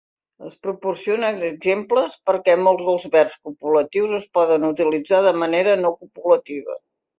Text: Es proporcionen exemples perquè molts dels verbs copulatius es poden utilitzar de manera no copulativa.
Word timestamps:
Es 0.45 0.53
proporcionen 0.67 1.43
exemples 1.49 2.15
perquè 2.29 2.55
molts 2.69 2.89
dels 2.89 3.05
verbs 3.17 3.37
copulatius 3.43 4.17
es 4.23 4.27
poden 4.41 4.67
utilitzar 4.73 5.23
de 5.29 5.37
manera 5.45 5.79
no 5.85 5.95
copulativa. 6.03 6.83